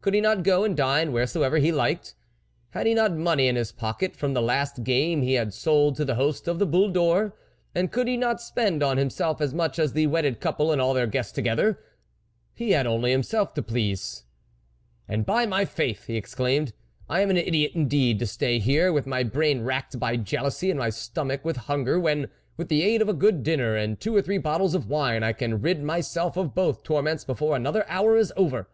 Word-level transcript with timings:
Could 0.00 0.12
he 0.12 0.20
not 0.20 0.42
go 0.42 0.64
and 0.64 0.76
dine 0.76 1.12
wheresoever 1.12 1.58
he 1.58 1.70
liked? 1.70 2.16
Had 2.70 2.88
he 2.88 2.94
not 2.94 3.12
money 3.14 3.46
in 3.46 3.54
his 3.54 3.70
pocket 3.70 4.16
from 4.16 4.34
the 4.34 4.42
last 4.42 4.82
game 4.82 5.22
he 5.22 5.34
had 5.34 5.54
sold 5.54 5.94
to 5.94 6.04
the 6.04 6.16
host 6.16 6.48
of 6.48 6.58
the 6.58 6.66
Boule 6.66 6.88
d' 6.88 6.96
Or? 6.96 7.36
And 7.76 7.92
could 7.92 8.08
he 8.08 8.16
not 8.16 8.40
spend 8.40 8.82
on 8.82 8.96
himself 8.96 9.40
as 9.40 9.54
much 9.54 9.78
as 9.78 9.92
the 9.92 10.08
wedded 10.08 10.40
couple 10.40 10.72
and 10.72 10.80
all 10.80 10.94
their 10.94 11.06
guests 11.06 11.30
together? 11.30 11.78
He 12.56 12.72
had 12.72 12.88
only 12.88 13.12
himself 13.12 13.54
to 13.54 13.62
please." 13.62 14.24
And, 15.08 15.24
by 15.24 15.46
my 15.46 15.64
faith!" 15.64 16.06
he 16.06 16.16
exclaimed," 16.16 16.72
I 17.08 17.20
am 17.20 17.30
an 17.30 17.36
idiot 17.36 17.70
indeed 17.76 18.18
to 18.18 18.26
stay 18.26 18.58
here, 18.58 18.92
with 18.92 19.06
my 19.06 19.22
brain 19.22 19.60
racked 19.60 20.00
by 20.00 20.16
jealousy, 20.16 20.70
and 20.72 20.80
my 20.80 20.90
stomach 20.90 21.44
with 21.44 21.56
hunger, 21.56 22.00
when, 22.00 22.28
with 22.56 22.66
the 22.66 22.82
aid 22.82 23.00
of 23.00 23.08
a 23.08 23.14
good 23.14 23.44
dinner 23.44 23.76
and 23.76 24.00
two 24.00 24.16
or 24.16 24.22
three 24.22 24.38
bottles 24.38 24.74
of 24.74 24.88
wine, 24.88 25.22
I 25.22 25.32
can 25.32 25.60
rid 25.60 25.84
myself 25.84 26.36
of 26.36 26.52
both 26.52 26.82
torments 26.82 27.22
before 27.24 27.54
another 27.54 27.88
hour 27.88 28.16
is 28.16 28.32
over. 28.36 28.66